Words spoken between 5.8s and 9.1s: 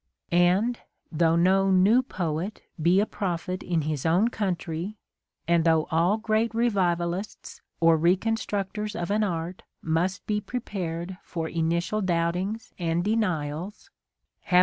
all great revivalists or reconstructors